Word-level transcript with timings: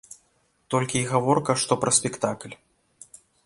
Толькі 0.73 0.97
й 1.01 1.09
гаворка 1.11 1.51
што 1.65 1.73
пра 1.85 1.91
спектакль. 1.99 2.53